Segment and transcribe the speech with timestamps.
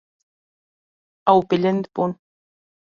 [1.31, 2.11] Ew bilind bûn.